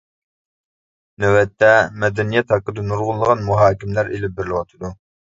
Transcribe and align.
نۆۋەتتە، 1.25 1.67
مەدەنىيەت 2.03 2.53
ھەققىدە 2.53 2.85
نۇرغۇنلىغان 2.87 3.43
مۇھاكىمىلەر 3.51 4.09
ئېلىپ 4.15 4.33
بېرىلىۋاتىدۇ. 4.41 4.91